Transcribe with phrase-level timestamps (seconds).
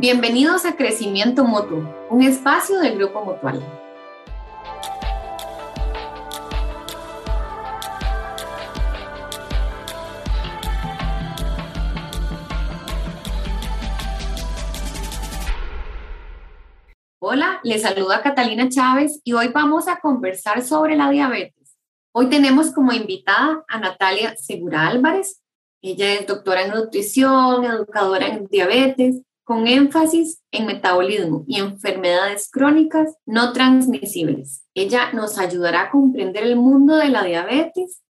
[0.00, 3.60] Bienvenidos a Crecimiento Mutuo, un espacio del Grupo Mutual.
[17.18, 21.76] Hola, les saluda Catalina Chávez y hoy vamos a conversar sobre la diabetes.
[22.12, 25.42] Hoy tenemos como invitada a Natalia Segura Álvarez.
[25.82, 33.14] Ella es doctora en nutrición, educadora en diabetes, con énfasis en metabolismo y enfermedades crónicas
[33.24, 34.62] no transmisibles.
[34.74, 38.02] Ella nos ayudará a comprender el mundo de la diabetes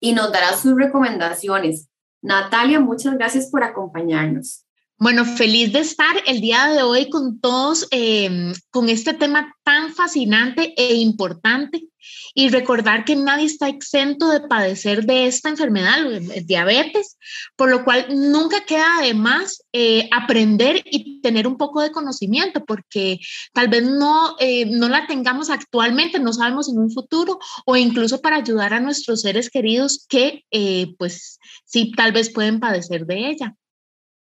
[0.00, 1.88] y nos dará sus recomendaciones.
[2.20, 4.64] Natalia, muchas gracias por acompañarnos.
[4.98, 9.94] Bueno, feliz de estar el día de hoy con todos em, con este tema tan
[9.94, 11.88] fascinante e importante
[12.34, 15.98] y recordar que nadie está exento de padecer de esta enfermedad,
[16.44, 17.18] diabetes,
[17.56, 22.64] por lo cual nunca queda de más eh, aprender y tener un poco de conocimiento,
[22.64, 23.18] porque
[23.52, 28.20] tal vez no, eh, no la tengamos actualmente, no sabemos en un futuro, o incluso
[28.20, 33.30] para ayudar a nuestros seres queridos que eh, pues sí, tal vez pueden padecer de
[33.30, 33.56] ella.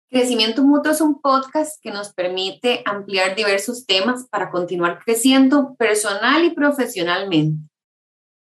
[0.10, 6.44] Crecimiento Mutuo es un podcast que nos permite ampliar diversos temas para continuar creciendo personal
[6.44, 7.69] y profesionalmente.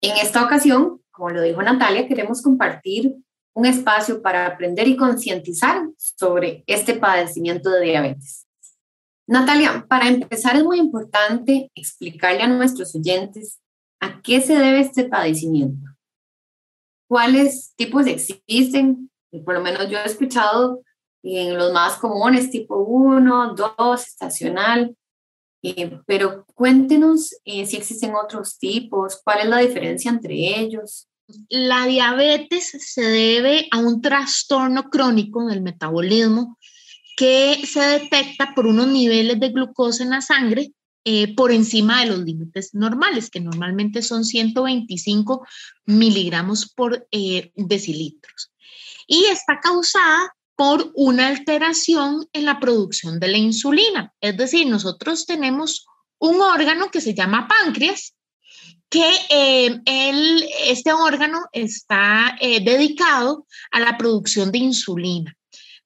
[0.02, 3.16] En esta ocasión, como lo dijo Natalia, queremos compartir
[3.53, 8.48] un espacio para aprender y concientizar sobre este padecimiento de diabetes.
[9.28, 13.59] Natalia, para empezar es muy importante explicarle a nuestros oyentes
[14.00, 15.89] a qué se debe este padecimiento.
[17.09, 19.09] ¿Cuáles tipos existen?
[19.32, 20.82] Y por lo menos yo he escuchado
[21.23, 24.95] en los más comunes, tipo 1, 2, estacional.
[25.70, 31.10] Eh, pero cuéntenos eh, si existen otros tipos, cuál es la diferencia entre ellos.
[31.50, 36.58] La diabetes se debe a un trastorno crónico del metabolismo
[37.18, 40.72] que se detecta por unos niveles de glucosa en la sangre
[41.04, 45.45] eh, por encima de los límites normales, que normalmente son 125
[45.86, 47.10] miligramos por
[47.55, 48.52] decilitros.
[49.05, 54.12] Y está causada por una alteración en la producción de la insulina.
[54.20, 55.86] Es decir, nosotros tenemos
[56.18, 58.16] un órgano que se llama páncreas,
[58.90, 59.80] que eh,
[60.66, 65.38] este órgano está eh, dedicado a la producción de insulina.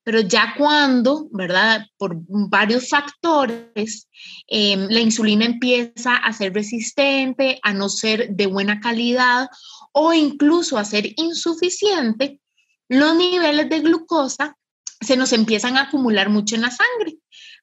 [0.04, 1.86] Pero ya cuando, ¿verdad?
[1.98, 4.08] Por varios factores,
[4.48, 9.50] em, la insulina empieza a ser resistente, a no ser de buena calidad
[9.92, 12.40] o incluso a ser insuficiente,
[12.88, 14.58] los niveles de glucosa
[15.02, 17.18] se nos empiezan a acumular mucho en la sangre,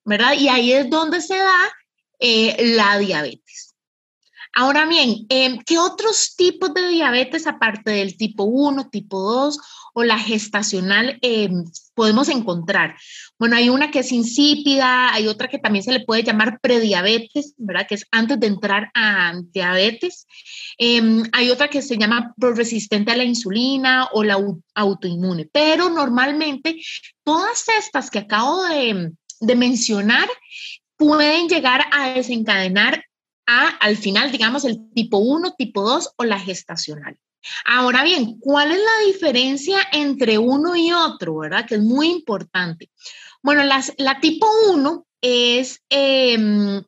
[0.04, 0.34] ¿verdad?
[0.34, 1.72] Y ahí es donde se da
[2.19, 3.76] eh, la diabetes.
[4.54, 9.59] Ahora bien, em, ¿qué otros tipos de diabetes, aparte del tipo 1, tipo 2
[9.99, 11.65] o la gestacional, em,
[11.95, 12.97] podemos encontrar?
[13.37, 17.55] Bueno, hay una que es insípida, hay otra que también se le puede llamar prediabetes,
[17.57, 17.85] ¿verdad?
[17.89, 20.29] Que es antes de entrar a diabetes.
[20.79, 24.39] Em, hay otra que se llama resistente a la insulina o la
[24.75, 26.81] autoinmune, pero normalmente
[27.25, 29.13] todas estas que acabo de,
[29.57, 30.29] mencionar
[30.97, 33.05] pueden llegar a desencadenar
[33.47, 37.19] a, al final, digamos, el tipo 1, tipo 2 o la gestacional.
[37.65, 41.66] Ahora bien, ¿cuál es la diferencia entre uno y otro, verdad?
[41.66, 42.91] Que es muy importante.
[43.43, 46.82] Bueno, las, la tipo 1 es, em,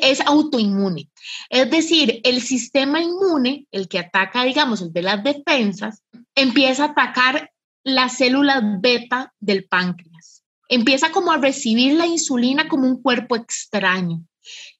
[0.00, 1.10] es autoinmune.
[1.48, 6.02] Es decir, el sistema inmune, el que ataca, digamos, el de las defensas,
[6.34, 7.50] empieza a atacar
[7.84, 10.44] las células beta del páncreas.
[10.68, 14.22] Empieza como a recibir la insulina como un cuerpo extraño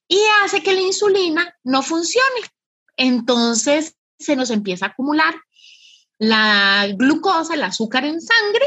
[0.06, 2.40] y hace que la insulina no funcione.
[2.96, 5.34] Entonces se nos empieza a acumular
[6.18, 8.66] la glucosa, el azúcar en sangre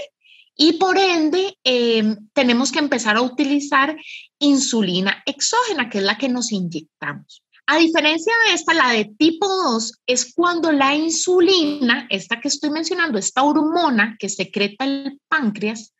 [0.55, 3.95] y por ende em, tenemos que empezar a utilizar
[4.39, 7.43] insulina exógena, que es la que nos inyectamos.
[7.65, 12.71] A diferencia de esta, la de tipo 2 es cuando la insulina, esta que estoy
[12.71, 15.93] mencionando, esta hormona que secreta el páncreas,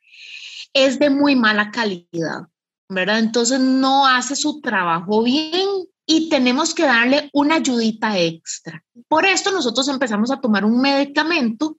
[0.74, 2.48] es de muy mala calidad,
[2.90, 3.20] ¿verdad?
[3.20, 5.70] Entonces no hace su trabajo bien
[6.06, 8.84] y tenemos que darle una ayudita extra.
[9.08, 11.78] Por esto nosotros empezamos a tomar un medicamento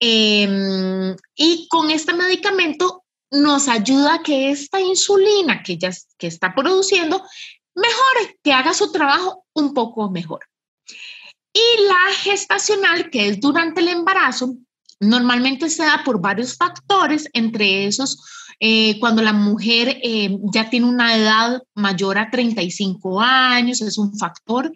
[0.00, 6.54] em, y con este medicamento nos ayuda a que esta insulina que ya que está
[6.54, 7.22] produciendo
[7.74, 10.40] mejore, que haga su trabajo un poco mejor.
[11.52, 14.54] Y la gestacional, que es durante el embarazo,
[15.00, 18.18] normalmente se da por varios factores, entre esos
[18.60, 24.16] eh, cuando la mujer eh, ya tiene una edad mayor a 35 años, es un
[24.18, 24.72] factor,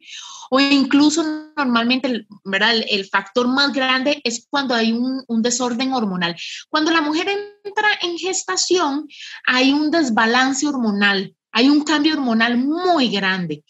[0.51, 1.25] o incluso
[1.57, 2.75] normalmente, ¿verdad?
[2.89, 6.37] El, factor más grande es cuando hay un, un, desorden hormonal.
[6.69, 7.29] Cuando la mujer
[7.65, 9.09] entra en gestación,
[9.47, 13.65] hay un desbalance hormonal, hay un cambio hormonal muy grande.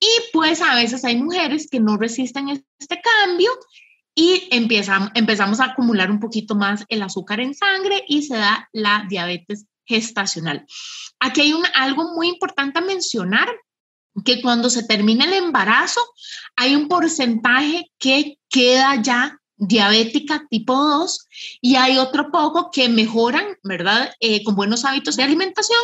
[0.00, 3.52] Y pues a veces hay mujeres que no resisten este cambio
[4.14, 8.68] y empezamos, empezamos a acumular un poquito más el azúcar en sangre y se da
[8.72, 10.66] la diabetes gestacional.
[11.20, 13.48] Aquí hay un, algo muy importante a mencionar,
[14.24, 16.00] que cuando se termina el embarazo
[16.56, 21.28] hay un porcentaje que queda ya diabética tipo 2
[21.60, 24.12] y hay otro poco que mejoran, ¿verdad?
[24.20, 25.78] Eh, con buenos hábitos de alimentación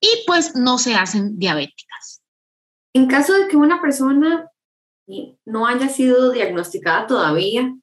[0.00, 2.22] y pues no se hacen diabéticas.
[2.94, 4.50] En caso de que una persona
[5.44, 7.74] no haya sido diagnosticada todavía,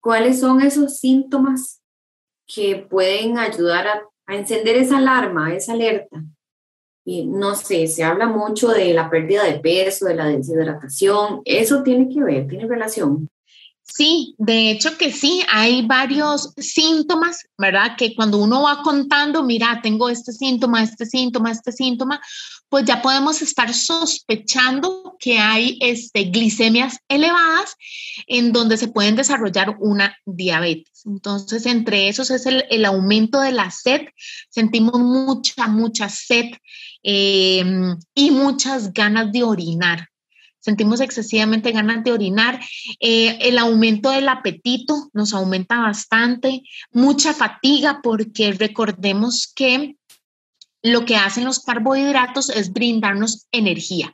[0.00, 1.80] ¿cuáles son esos síntomas
[2.46, 6.22] que pueden ayudar a, encender esa alarma, esa alerta?
[7.04, 11.82] Y no sé, se habla mucho de la pérdida de peso, de la deshidratación, ¿eso
[11.82, 13.28] tiene que ver, tiene relación?
[13.94, 17.96] Sí, de hecho que sí, hay varios síntomas, ¿verdad?
[17.96, 22.20] Que cuando uno va contando, mira, tengo este síntoma, este síntoma, este síntoma,
[22.68, 27.76] pues ya podemos estar sospechando que hay este, glicemias elevadas
[28.26, 31.02] en donde se pueden desarrollar una diabetes.
[31.06, 34.02] Entonces, entre esos es el, aumento de la sed.
[34.50, 36.50] Sentimos mucha, mucha sed
[37.02, 40.08] em, y muchas ganas de orinar.
[40.60, 42.60] Sentimos excesivamente ganas de orinar.
[43.00, 46.62] Eh, el aumento del apetito nos aumenta bastante.
[46.90, 49.96] Mucha fatiga porque recordemos que
[50.82, 54.12] lo que hacen los carbohidratos es brindarnos energía.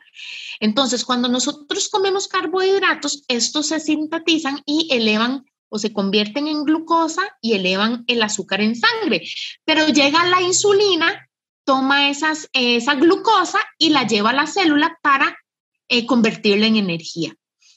[0.60, 7.22] Entonces, cuando nosotros comemos carbohidratos, estos se sintetizan y elevan o se convierten en glucosa
[7.40, 9.26] y elevan el azúcar en sangre.
[9.64, 11.28] Pero llega la insulina,
[11.64, 15.36] toma esas, esa glucosa y la lleva a la célula para
[15.88, 17.34] eh, convertirla en energía.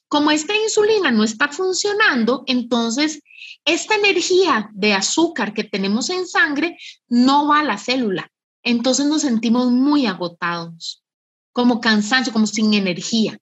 [0.08, 3.22] Como esta insulina no está funcionando, entonces
[3.66, 6.78] esta energía de azúcar que tenemos en sangre
[7.10, 8.32] no va a la célula,
[8.64, 11.04] entonces nos sentimos muy agotados,
[11.52, 13.38] como cansancio, como sin energía.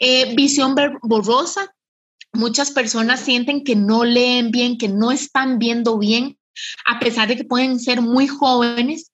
[0.00, 1.72] Eh, visión borrosa,
[2.32, 6.38] muchas personas sienten que no leen bien, que no están viendo bien,
[6.84, 9.12] a pesar de que pueden ser muy jóvenes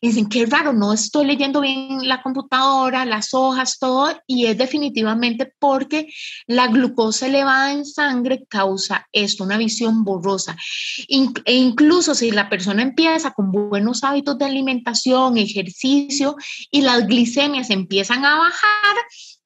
[0.00, 4.56] y dicen, qué raro, no estoy leyendo bien la computadora, las hojas, todo, y es
[4.56, 6.08] definitivamente porque
[6.46, 10.56] la glucosa elevada en sangre causa esto, una visión borrosa.
[11.44, 16.36] e incluso si la persona empieza con buenos hábitos de alimentación, ejercicio,
[16.70, 18.96] y las glicemias empiezan a bajar,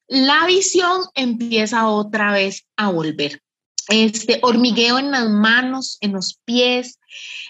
[0.08, 3.40] la visión empieza otra vez a volver
[3.88, 6.98] este hormigueo en las manos, en los pies,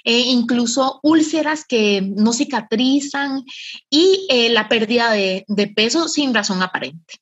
[0.05, 3.45] eh, incluso úlceras que no cicatrizan
[3.89, 5.45] y eh, la pérdida de,
[5.77, 7.15] peso sin razón aparente.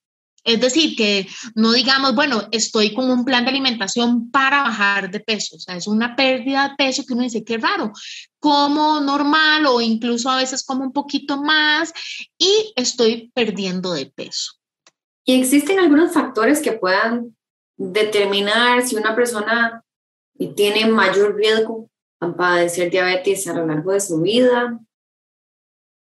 [0.42, 5.20] Es decir, que no digamos, bueno, estoy con un plan de alimentación para bajar de
[5.20, 5.56] peso.
[5.56, 7.92] O sea, es una pérdida de peso que uno dice, qué raro,
[8.38, 11.92] como normal o incluso a veces como un poquito más
[12.38, 14.52] y estoy perdiendo de peso.
[15.26, 17.36] ¿Y existen algunos factores que puedan
[17.80, 19.82] determinar si una persona
[20.54, 21.88] tiene mayor riesgo
[22.20, 24.78] a padecer diabetes a lo largo de su vida.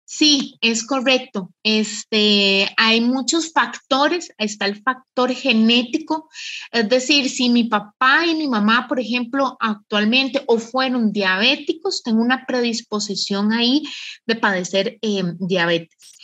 [0.04, 1.54] Sí, es correcto.
[1.64, 4.34] Este, hay muchos factores.
[4.38, 6.30] Está el factor genético,
[6.74, 12.22] es decir, si mi papá y mi mamá, por ejemplo, actualmente o fueron diabéticos, tengo
[12.22, 13.84] una predisposición ahí
[14.26, 16.18] de padecer em, diabetes.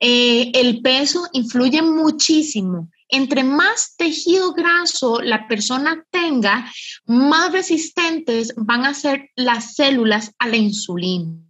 [0.00, 6.70] Eh, el peso influye muchísimo entre más tejido graso la persona tenga,
[7.06, 11.46] más resistentes van a ser las células a la insulina.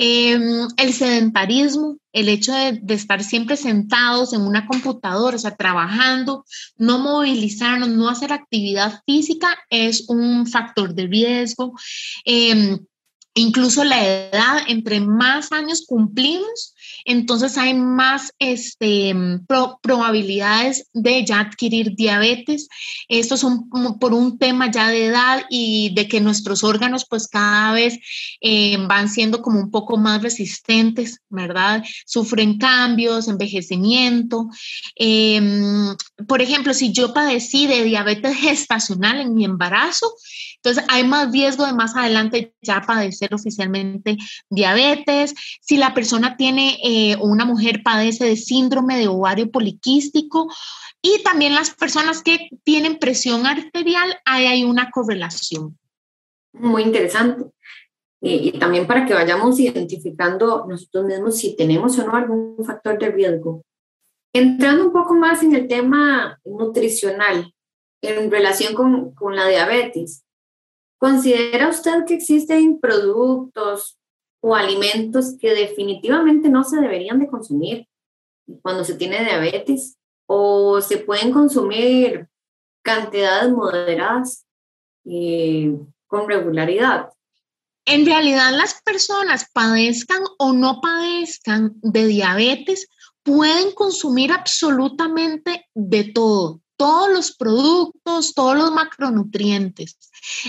[0.00, 6.44] Em, el sedentarismo, el hecho de, estar siempre sentados en una computadora, o sea, trabajando,
[6.76, 11.74] no movilizarnos, no hacer actividad física es un factor de riesgo.
[12.24, 12.78] Em,
[13.38, 19.14] incluso la edad, entre más años cumplimos, entonces hay más este,
[19.82, 22.68] probabilidades de ya adquirir diabetes.
[23.08, 23.68] Esto son
[23.98, 27.98] por un tema ya de edad y de que nuestros órganos pues cada vez
[28.40, 31.84] eh, van siendo como un poco más resistentes, ¿verdad?
[32.06, 34.48] Sufren cambios, envejecimiento.
[34.94, 40.12] Em, por ejemplo, si yo padecí de diabetes gestacional en mi embarazo,
[40.68, 44.18] entonces, hay más riesgo de más adelante ya padecer oficialmente
[44.50, 45.34] diabetes.
[45.62, 50.46] Si la persona tiene eh, o una mujer padece de síndrome de ovario poliquístico
[51.00, 55.78] y también las personas que tienen presión arterial, ahí hay una correlación.
[56.52, 57.46] Muy interesante.
[58.20, 63.10] y, también para que vayamos identificando nosotros mismos si tenemos o no algún factor de
[63.10, 63.62] riesgo.
[64.34, 67.54] Entrando un poco más en el tema nutricional
[68.02, 70.24] en relación con, con la diabetes,
[70.98, 73.98] ¿considera usted que existen productos
[74.40, 77.88] o alimentos que definitivamente no se deberían de consumir
[78.62, 79.96] cuando se tiene diabetes?
[80.26, 82.28] ¿O se pueden consumir
[82.82, 84.44] cantidades moderadas
[85.06, 85.74] eh,
[86.06, 87.10] con regularidad?
[87.86, 92.86] En realidad las personas padezcan o no padezcan de diabetes
[93.22, 99.98] pueden consumir absolutamente de todo todos los productos, todos los macronutrientes.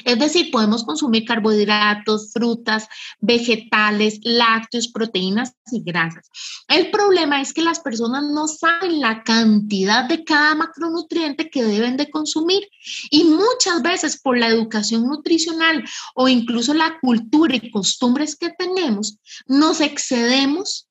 [0.05, 2.87] Es decir, podemos consumir carbohidratos, frutas,
[3.19, 6.29] vegetales, lácteos, proteínas y grasas.
[6.67, 11.97] El problema es que las personas no saben la cantidad de cada macronutriente que deben
[11.97, 12.69] de consumir
[13.09, 15.83] y muchas veces por la educación nutricional
[16.13, 19.17] o incluso la cultura y costumbres que tenemos,
[19.47, 20.87] nos excedemos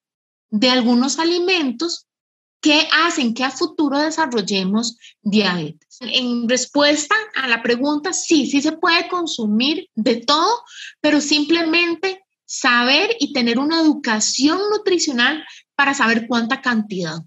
[0.50, 2.08] de algunos alimentos
[2.61, 5.99] que hacen que a futuro desarrollemos diabetes.
[6.00, 10.62] En respuesta a la pregunta, sí, sí se puede consumir de todo,
[11.00, 17.19] pero simplemente saber y tener una educación nutricional para saber cuánta cantidad.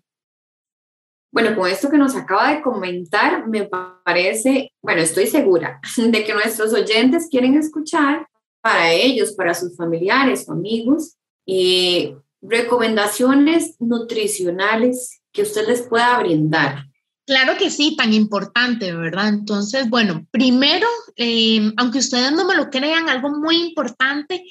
[1.31, 3.69] Bueno, con esto que nos acaba de comentar, me
[4.03, 8.27] parece, bueno, estoy segura de que nuestros oyentes quieren escuchar
[8.61, 16.87] para ellos, para sus familiares o amigos, y recomendaciones nutricionales que usted les pueda brindar.
[17.25, 19.29] Claro que sí, tan importante, ¿verdad?
[19.29, 24.43] Entonces, bueno, primero, eh, aunque ustedes no me lo crean, algo muy importante,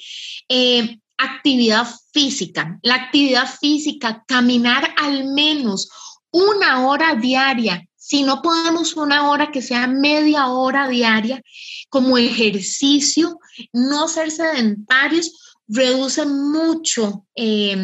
[0.47, 2.79] eh, actividad física.
[2.81, 5.89] La actividad física, caminar al menos
[6.31, 7.85] una hora diaria.
[7.95, 11.41] Si no podemos una hora, que sea media hora diaria
[11.89, 13.37] como ejercicio,
[13.73, 15.40] no ser sedentarios,
[15.71, 17.75] reduce mucho eh,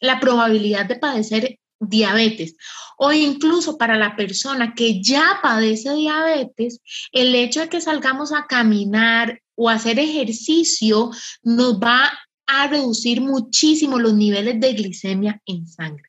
[0.00, 2.56] la probabilidad de padecer diabetes
[2.96, 6.80] o incluso para la persona que ya padece diabetes,
[7.12, 11.10] el hecho de que salgamos a caminar o hacer ejercicio
[11.42, 12.12] nos va
[12.46, 16.08] a reducir muchísimo los niveles de glicemia en sangre.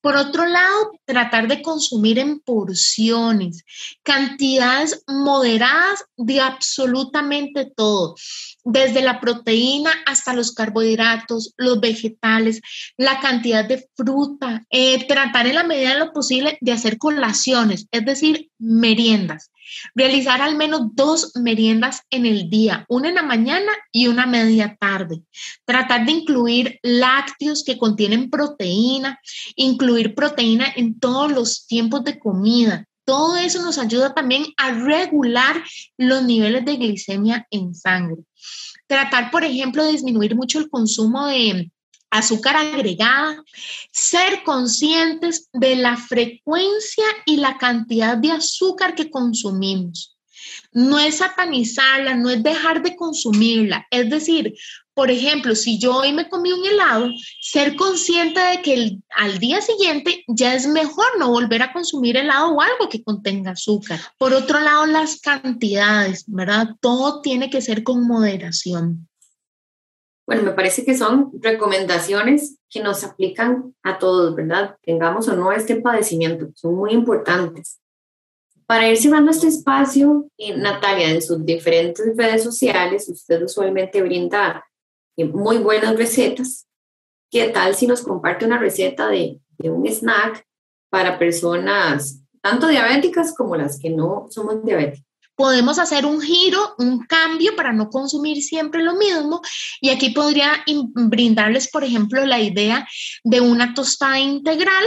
[0.00, 3.64] Por otro lado, tratar de consumir en porciones,
[4.02, 8.14] cantidades moderadas de absolutamente todo,
[8.64, 12.60] desde la proteína hasta los carbohidratos, los vegetales,
[12.96, 17.86] la cantidad de fruta, eh, tratar en la medida de lo posible de hacer colaciones,
[17.90, 19.50] es decir, meriendas.
[19.94, 24.76] Realizar al menos dos meriendas en el día, una en la mañana y una media
[24.80, 25.22] tarde.
[25.64, 29.20] Tratar de incluir lácteos que contienen proteína,
[29.54, 32.86] incluir proteína en todos los tiempos de comida.
[33.10, 35.60] Todo eso nos ayuda también a regular
[35.98, 38.22] los niveles de glicemia en sangre.
[38.86, 41.72] Tratar, por ejemplo, de disminuir mucho el consumo de
[42.08, 43.42] azúcar agregada,
[43.90, 50.16] ser conscientes de la frecuencia y la cantidad de azúcar que consumimos.
[50.70, 53.88] No es satanizarla, no es dejar de consumirla.
[53.90, 54.54] Es decir,
[55.00, 57.08] por ejemplo, si yo hoy me comí un helado,
[57.40, 62.50] ser consciente de que al día siguiente ya es mejor no volver a consumir helado
[62.50, 63.98] o algo que contenga azúcar.
[64.18, 66.76] Por otro lado, las cantidades, ¿verdad?
[66.82, 69.08] Todo tiene que ser con moderación.
[70.26, 74.76] Bueno, me parece que son recomendaciones que nos aplican a todos, ¿verdad?
[74.82, 77.80] Tengamos o no este padecimiento, son muy importantes.
[78.66, 84.62] Para ir cerrando este espacio, eh, Natalia, en sus diferentes redes sociales, usted usualmente brinda
[85.24, 86.66] muy buenas recetas.
[87.30, 90.44] ¿Qué tal si nos comparte una receta de, un snack
[90.88, 95.04] para personas tanto diabéticas como las que no somos diabéticas?
[95.36, 99.40] podemos hacer un giro, un cambio para no consumir siempre lo mismo.
[99.80, 100.62] Y aquí podría
[100.92, 102.86] brindarles, por ejemplo, la idea
[103.24, 104.84] de una tostada integral.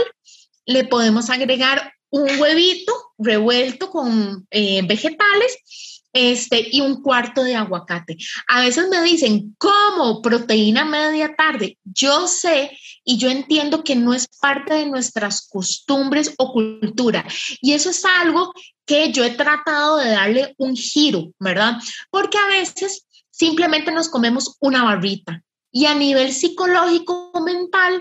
[0.64, 8.16] Le podemos agregar un huevito revuelto con eh, vegetales este, y un cuarto de aguacate.
[8.46, 10.22] A veces me dicen, ¿cómo?
[10.22, 11.76] Proteína media tarde.
[11.84, 12.70] Yo sé
[13.04, 17.26] y yo entiendo que no es parte de nuestras costumbres o cultura.
[17.60, 18.54] Y eso es algo
[18.86, 21.78] que yo he tratado de darle un giro, ¿verdad?
[22.10, 25.42] Porque a veces simplemente nos comemos una barrita
[25.72, 28.00] y a nivel psicológico o mental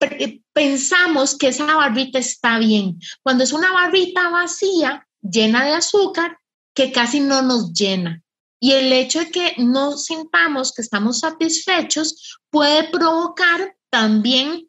[0.00, 2.98] eh, pensamos que esa barrita está bien.
[3.22, 6.38] Cuando es una barrita vacía, llena de azúcar,
[6.76, 8.22] que casi no nos llena.
[8.60, 14.68] Y el hecho de que no sintamos que estamos satisfechos puede provocar también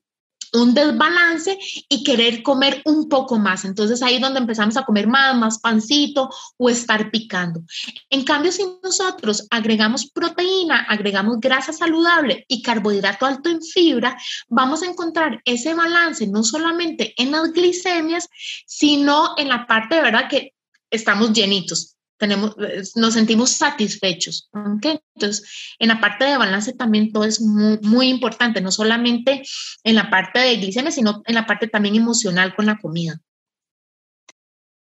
[0.53, 1.59] un desbalance
[1.89, 3.65] y querer comer un poco más.
[3.65, 7.61] Entonces ahí es donde empezamos a comer más, más pancito o estar picando.
[8.09, 14.81] En cambio, si nosotros agregamos proteína, agregamos grasa saludable y carbohidrato alto en fibra, vamos
[14.83, 18.29] a encontrar ese balance no solamente en las glicemias,
[18.65, 20.53] sino en la parte de verdad que
[20.89, 22.55] estamos llenitos tenemos,
[22.95, 24.49] nos sentimos satisfechos.
[24.53, 29.43] Entonces, en la parte de balance también todo es muy, muy, importante, no solamente
[29.83, 33.19] en la parte de glicemia, sino en la parte también emocional con la comida.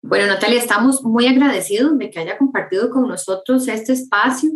[0.02, 4.52] Bueno, Natalia, estamos muy agradecidos de que haya compartido con nosotros este espacio,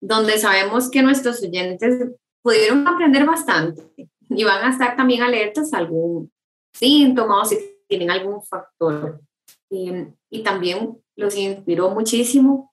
[0.00, 2.10] donde sabemos que nuestros oyentes
[2.42, 3.82] pudieron aprender bastante
[4.28, 6.30] y van a estar también alertas a algún
[6.74, 7.56] síntoma o si
[7.88, 9.22] tienen algún factor.
[9.70, 9.90] Y,
[10.28, 12.72] y también los inspiró muchísimo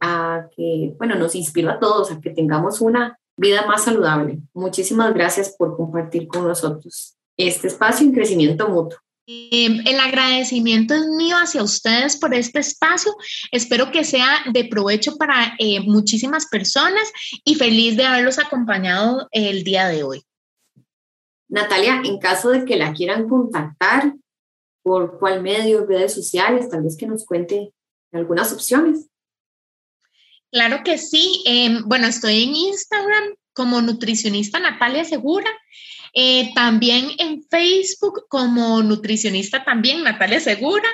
[0.00, 4.38] a que, bueno, nos inspiró a todos a que tengamos una vida más saludable.
[4.54, 8.98] Muchísimas gracias por compartir con nosotros este espacio en crecimiento mutuo.
[9.26, 13.12] Em, el agradecimiento es mío hacia ustedes por este espacio.
[13.52, 17.12] Espero que sea de provecho para eh, muchísimas personas
[17.44, 20.22] y feliz de haberlos acompañado el día de hoy.
[21.48, 24.14] Natalia, en caso de que la quieran contactar,
[24.82, 26.68] ¿por cuál medio, redes sociales?
[26.68, 27.72] Tal vez que nos cuente
[28.12, 29.08] algunas opciones.
[30.52, 31.42] Claro que sí.
[31.46, 35.50] Em, bueno, estoy en Instagram como nutricionista Natalia Segura.
[36.12, 40.88] Eh, también en Facebook como nutricionista también Natalia Segura.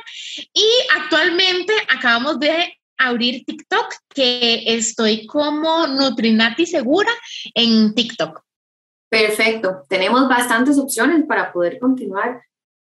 [0.53, 0.67] Y
[0.99, 7.11] actualmente acabamos de abrir TikTok, que estoy como Nutrinati Segura
[7.55, 8.43] en TikTok.
[9.09, 9.85] Perfecto.
[9.89, 12.43] Tenemos bastantes opciones para poder continuar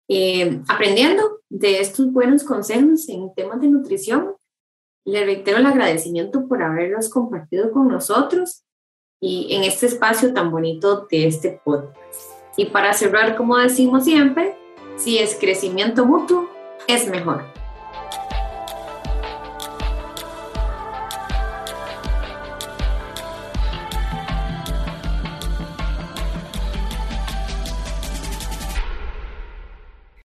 [0.08, 4.34] eh, aprendiendo de estos buenos consejos en temas de nutrición.
[5.04, 8.64] Le reitero el agradecimiento por haberlos compartido con nosotros
[9.20, 12.30] y en este espacio tan bonito de este podcast.
[12.56, 14.56] Y para cerrar, como decimos siempre,
[14.96, 16.48] si es crecimiento mutuo,
[16.88, 17.65] es mejor.